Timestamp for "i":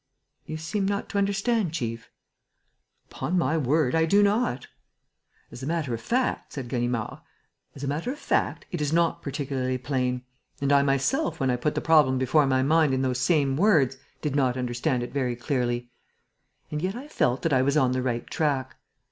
3.93-4.05, 10.71-10.81, 11.51-11.55, 16.95-17.07, 17.53-17.61